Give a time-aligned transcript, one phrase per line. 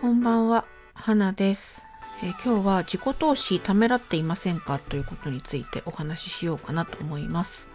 [0.00, 0.64] こんばんは、
[0.94, 1.86] 花です、
[2.24, 7.70] え、今日は自己投資ためらっていませんかということについてお話ししようかなと思います。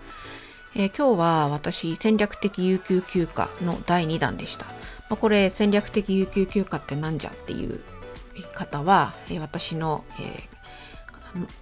[0.75, 4.65] え、今日は私戦略的有給休暇の第2弾でした。
[4.65, 4.73] ま
[5.11, 7.79] あ、これ戦略的有給休暇って何じゃっていう
[8.53, 10.49] 方は、えー、私の、え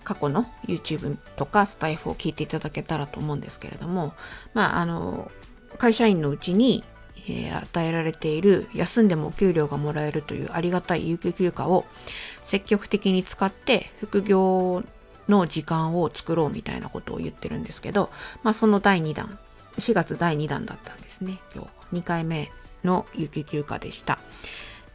[0.04, 4.14] 過去の YouTube とかスタイフを聞いていただけたらと思うんですけれども、
[4.54, 5.32] まあ、あの、
[5.77, 6.84] 会社員のうちに、
[7.27, 11.86] えー、与えられている休んでもお給料がもらえるというありがたい有給休暇を
[12.44, 14.84] 積極的に使って副業
[15.30, 18.09] の時間を作ろうみたいなことを言ってるんですけど、
[18.44, 19.40] まあその第2弾、
[19.78, 21.40] 4月第2弾だったんですね。
[21.55, 22.52] 今日2回目
[22.84, 24.20] の有給休暇でした。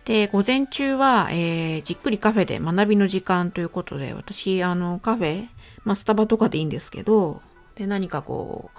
[0.08, 5.48] で、午前中は、えー、じっくりカフェで学びの時間ということで、私、あの、カフェ、
[5.84, 7.42] まあ、スタバとかでいいんですけど、
[7.74, 8.78] で、何かこう、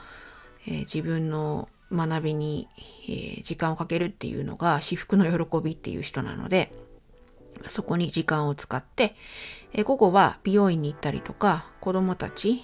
[0.66, 2.68] えー、自分の学びに、
[3.08, 6.74] えー、時間をかけるっていうのが至福の喜びっていう人なので、
[7.68, 9.14] そこに時間を使って、
[9.72, 12.64] え、午後は美容院に行ったりとか、子供たち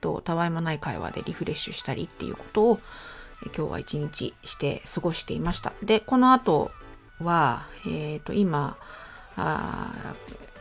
[0.00, 2.78] とたわいもない会話でリフレッシュしたりっていうことを、
[3.46, 5.72] 今日は一日して過ごしていました。
[5.82, 6.70] で、この後
[7.20, 8.76] は、え、ー、と、今、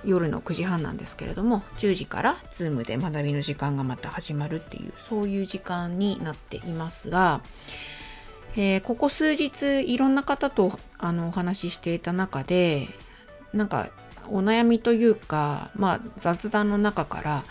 [0.05, 7.41] 夜の9時半なんですけれども10時から Zoom で学びの時間がまた始まるっていうそういう時間になっていますが、
[8.55, 12.87] えー、ここ数日いろんな方とあのお話ししていた中で
[13.53, 13.89] なんか
[14.27, 17.43] お悩みというか、まあ、雑談の中から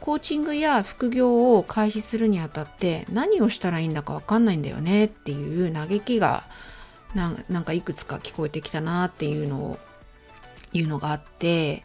[0.00, 6.44] コーチングや副業を開始するにあたって何をしたらいいんだかわかんないんだよねっていう嘆きが
[7.16, 9.78] なんかいくつか聞こえてきたなっていうのを
[10.72, 11.84] いうのがあって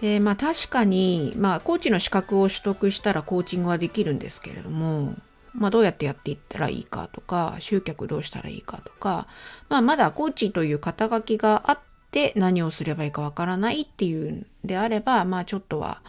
[0.00, 5.14] でまあ確かにまあコーチの資格を取得したらコーチングはできるんですけれども
[5.54, 9.26] まあ、どうやってやっていったらいいかとか、集客どうしたらいいかとか、
[9.68, 11.78] まあ、まだコーチという肩書きがあっ
[12.10, 16.00] て何をすればいいかわからないっていうんであれば、まあ、ちょっとは、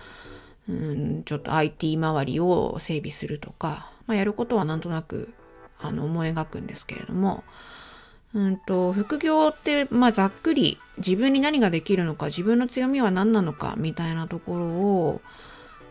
[0.68, 5.34] うん、ちょっと IT 周りを整備するとか、まあ、やることはなんとなく、
[5.82, 7.44] あの、思い描くんですけれども、
[8.34, 15.22] うんと、副業って、まあ、ざっくり自分に何ができるのか、自分の強みは何なのか、みたいなところを、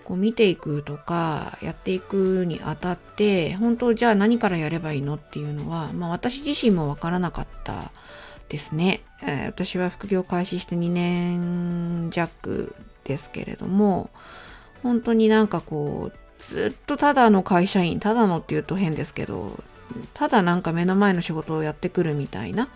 [0.08, 7.92] こう見ていくとかやっていくにあたって本当じゃあ何からやればいいのっていうのは、まあ、私自身もわからなかった
[8.48, 14.08] ですね、えー、私は副業開始して2年弱ですけれども
[14.82, 19.62] 本当になんかこうずっとただの会社員ただのって言うと変ですけど
[20.14, 22.68] ただなんか目の前の仕事をやってくるみたいな、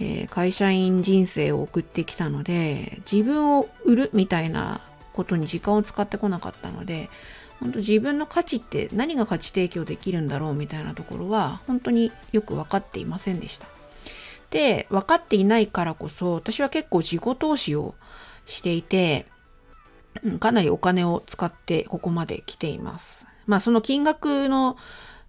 [0.00, 4.80] えー、会社員人生を送ってきたので自分を売るみたいな
[5.12, 7.10] ことに時間を使ってこなかったので、
[7.60, 13.66] 本当自分の価値って何が価値提供できるんだろうみたいなところは本当によく分かっていませんでした。
[14.50, 17.94] で、分かっていないからこそ私は結構自己投資を
[18.46, 19.26] していて、
[20.40, 23.26] かなりお金を使ってここまで来ています。
[23.46, 24.76] まあその金額の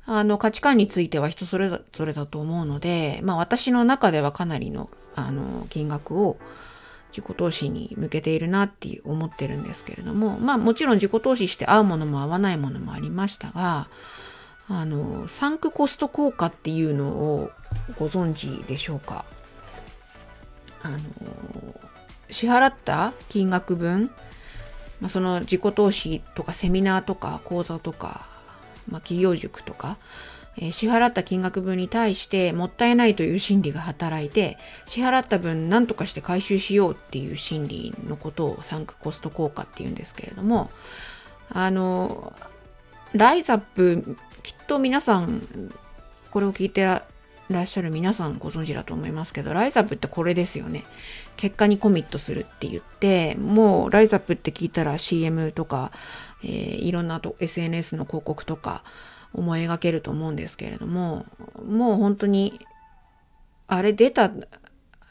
[0.05, 6.37] あの価値観については人それぞれだと思うので、まあ私の中ではかなりのあの金額を
[7.15, 13.87] 自己投資に向けているなって思ってるんですけれども、まあもちろん自己投資して合うものも合わないものもありましたが、
[14.67, 17.51] あの、サンクコスト効果っていうのを
[17.99, 19.25] ご存知でしょうか？
[20.81, 20.99] あの、
[22.29, 24.09] 支払った金額分、
[24.99, 28.25] まあ、その自己投資とかセミナーとか講座とか、
[28.89, 29.97] まあ、企業塾とか、
[30.57, 40.69] えー、支払った金額分に対してもったいないという心理が働いて、支払った分何とかして回収しようっていう心理のことをサンクコスト効果っていうんですけれども、
[41.49, 42.33] あの、
[43.13, 45.41] ライザップ、きっと皆さん、
[46.31, 47.01] これを聞いて
[47.53, 50.83] らっしゃる皆さんご存知だと思いますけど、ライザップってこれですよね。
[51.37, 55.91] 結果にコミットするって言って、もうライザップって聞いたら CM とか、
[56.43, 58.83] えー、いろんなと SNS の広告とか、
[59.33, 61.25] 思い描けると思うんですけれども、
[61.67, 62.59] もう本当に、
[63.67, 64.31] あれ出た、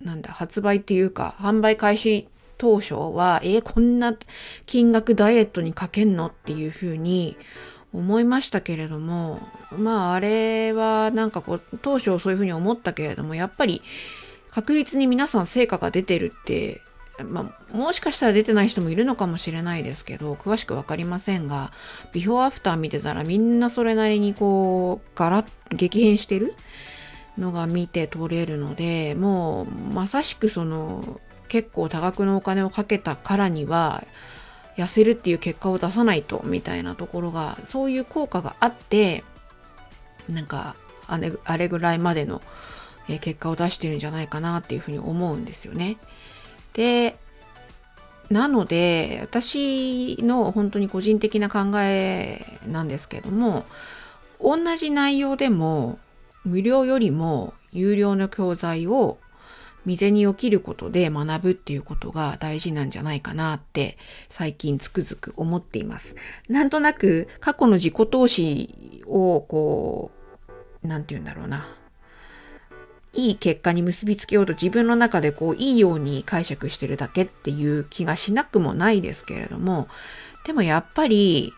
[0.01, 2.29] なんだ、発売っていうか、販売開始
[2.59, 4.15] 当初は、えー、こんな
[4.67, 7.37] 金額ダイエットにかけんのっていうふうに
[7.93, 9.41] 思いましたけれども、
[9.77, 13.83] まああれはなんかこう、当初そういうふうに思ったけれども、やっぱり
[14.51, 16.81] 確実に皆さん成果が出てるって
[17.25, 21.73] まあ、もしかしたら出てない人もいるのかもしれないですけど、詳しくわかりませんが、
[22.13, 26.55] ビフォーアフター見てたらみんなそれなりにこう、ガラッ、激変してる
[27.39, 34.05] のが見て取れるので、もう、まさしくその、結構多額のお金をかけたからには、
[34.77, 39.25] 痩せるっていう結果を出さないと、みたいなところが、そういう効果があって、
[40.29, 40.77] なんか
[41.09, 42.41] あれあれぐらいまでの
[43.09, 45.99] 結果を出してるんじゃないかなっていうふうに思うんですよね。
[46.73, 47.17] で、
[48.31, 53.67] なので、私の本当に個人的な考えなんですけども、
[54.41, 55.99] 同じ内容でも
[56.45, 59.19] 無料よりも有料の教材を
[59.85, 63.99] 未然を切ることで学ぶっていうことが大事なんじゃないかなって
[64.29, 66.15] 最近つくづく思っています。
[66.49, 70.11] なんとなく過去の自己投資をこ
[70.83, 71.67] う、なんて言うんだろうな。
[73.15, 79.89] いい結果に結びつけようと自分の中でこういいように解釈してるだけっていう気がしなくもないですけれども、
[80.47, 81.53] でもやっぱり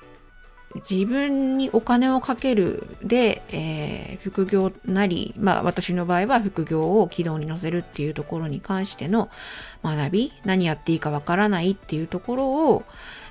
[0.91, 9.31] 自分にお金をかけるで、えー、副業なり、まあ私の場合は副業を軌道に乗せるっていうところに関しての
[9.85, 12.85] 学び、何やっていいかわからないっていうところを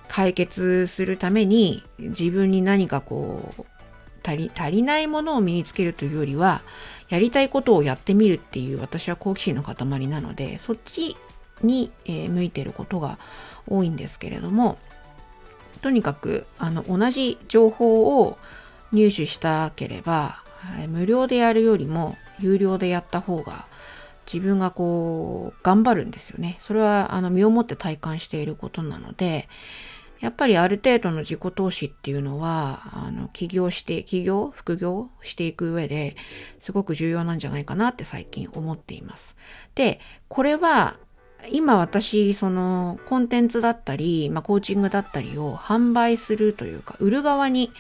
[0.07, 3.66] 解決するために自分に何かこう
[4.25, 6.62] 足り足りないものを身につけるというよりは、
[7.10, 11.18] やりたいことをやってみるっていう私は好奇心の塊なので、そっち
[11.62, 13.19] に、え、向いてることが
[13.68, 14.78] 多いんですけれども、
[15.83, 18.38] とにかくあの同じ情報を
[18.91, 20.41] 入手したければ、
[20.88, 23.65] 無料でやるよりも有料でやった方が
[24.25, 26.56] 自分がこう頑張るんですよね。
[26.59, 29.50] それはあの身をもって体感していることなので、
[30.21, 36.15] やっぱりある程度の自己投資っていうのは、あの、起業して、起業、副業していく上で
[36.59, 39.35] すごく重要なんじゃないかなって最近思っています。
[39.75, 40.00] で、
[40.30, 40.95] これは
[41.51, 47.72] 今私、そのコンテンツだったり、まあ、コーチングだったりを販売するというか、売る側に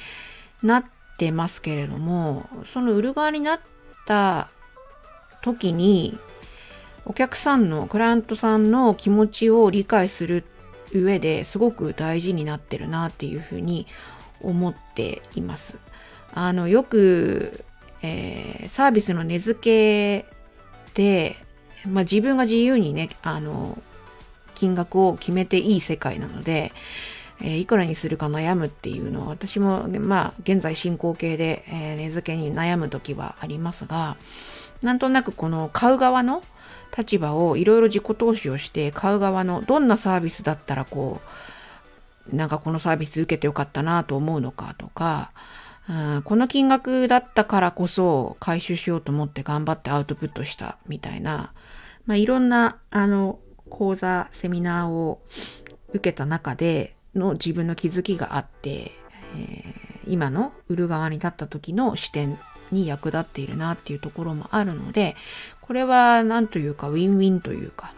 [0.61, 0.85] なっ
[1.17, 3.59] てますけれども、その売る側になっ
[4.05, 4.49] た
[5.41, 6.17] 時に、
[7.05, 10.45] お客さんの、クライアントさんの気持ちを理解する
[10.93, 13.87] 上ですごく大事になってるなっていうふうに
[14.41, 15.77] 思っています。
[16.33, 17.65] あの、よく、
[18.01, 20.25] えー、サービスの値付け
[20.93, 21.42] で、
[21.87, 23.77] まあ、自分が自由にね、あの、
[24.55, 26.71] 金額を決めていい世界なので、
[27.41, 34.15] え、いくらにするか悩むっていうのは、私も、まあ、現在進行形で、えー、値付けに悩む時はありますが、
[34.81, 36.43] なんとなくこの買う側の
[36.95, 41.21] 立場をいろいろ自己投資をして買う側のどんなサービスだったらこ
[42.31, 45.31] う、なんかこのサービス受けてよかったなと思うのかとか、
[46.23, 51.53] この金額だったからこそ回収しようと思って頑張ってアウトプットしたみたいな、
[52.05, 53.39] まあ、いろんなあの
[53.69, 55.21] 講座、セミナーを
[55.89, 59.73] 受けた中での自分の気づきがあって、えー、
[60.07, 62.37] 今の売る側に立った時の視点
[62.71, 65.15] に役立っているなっていうところもあるので、
[65.61, 67.93] これは何というかウィンウィンというか、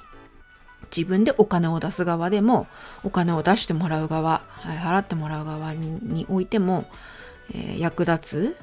[0.96, 2.68] 自分でお金を出す側でも、
[3.04, 6.86] お金を出してもらう側、払ってもらう側においても、
[7.54, 8.58] え、役立つ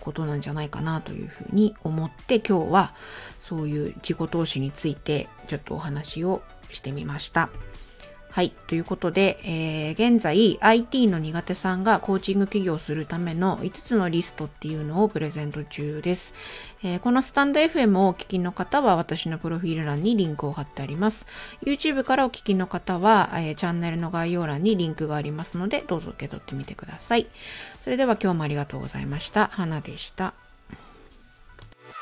[0.00, 2.92] ことなんじゃないかなというふうに思って今日は
[3.40, 7.50] そういう自己投資についてちょっとお話をしてみました。
[8.36, 8.50] はい。
[8.50, 16.34] ということで、えー、現在 IT の苦手さんがコーチング起業するための5つのリストっていうのをプレゼント中です。
[16.82, 21.24] えー、このスタンド FM をお聞きの方は私のプロフィール欄にリンクを貼ってあります。
[21.64, 27.26] YouTube からお聞きの方は、えー、チャンネルの概要欄にリンクがありますので、どうぞ受け取ってみてください。
[27.84, 29.46] それでは今日もありがとうございました。
[29.46, 30.34] 花でした。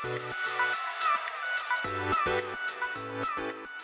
[0.03, 0.07] う
[3.71, 3.74] ん